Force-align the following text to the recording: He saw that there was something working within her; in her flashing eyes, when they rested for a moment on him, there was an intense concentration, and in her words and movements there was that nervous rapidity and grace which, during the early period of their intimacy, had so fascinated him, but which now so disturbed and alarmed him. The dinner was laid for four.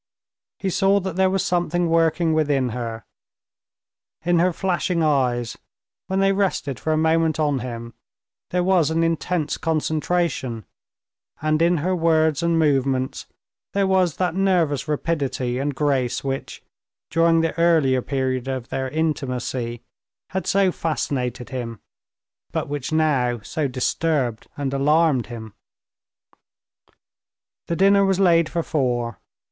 He 0.57 0.71
saw 0.71 0.99
that 1.01 1.15
there 1.15 1.29
was 1.29 1.45
something 1.45 1.87
working 1.87 2.33
within 2.33 2.69
her; 2.69 3.05
in 4.25 4.39
her 4.39 4.51
flashing 4.51 5.03
eyes, 5.03 5.59
when 6.07 6.19
they 6.21 6.31
rested 6.33 6.79
for 6.79 6.91
a 6.91 6.97
moment 6.97 7.39
on 7.39 7.59
him, 7.59 7.93
there 8.49 8.63
was 8.63 8.89
an 8.89 9.03
intense 9.03 9.57
concentration, 9.57 10.65
and 11.39 11.61
in 11.61 11.77
her 11.85 11.95
words 11.95 12.41
and 12.41 12.57
movements 12.57 13.27
there 13.73 13.85
was 13.85 14.17
that 14.17 14.33
nervous 14.33 14.87
rapidity 14.87 15.59
and 15.59 15.75
grace 15.75 16.23
which, 16.23 16.63
during 17.11 17.41
the 17.41 17.55
early 17.59 18.01
period 18.01 18.47
of 18.47 18.69
their 18.69 18.89
intimacy, 18.89 19.83
had 20.31 20.47
so 20.47 20.71
fascinated 20.71 21.49
him, 21.49 21.79
but 22.51 22.67
which 22.67 22.91
now 22.91 23.39
so 23.41 23.67
disturbed 23.67 24.47
and 24.57 24.73
alarmed 24.73 25.27
him. 25.27 25.53
The 27.67 27.75
dinner 27.75 28.03
was 28.03 28.19
laid 28.19 28.49
for 28.49 28.63
four. 28.63 29.19